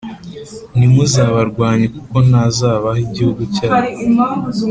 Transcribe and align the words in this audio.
ntimuzabarwanye 0.77 1.85
kuko 1.95 2.15
ntazabaha 2.27 2.99
igihugu 3.07 3.41
cyabo, 3.55 3.85